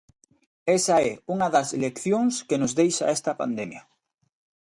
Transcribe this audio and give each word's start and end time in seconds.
Esa 0.77 0.97
é 1.11 1.13
unha 1.33 1.47
das 1.55 1.69
leccións 1.83 2.33
que 2.47 2.59
nos 2.61 2.75
deixa 2.79 3.11
esta 3.17 3.31
pandemia. 3.41 3.81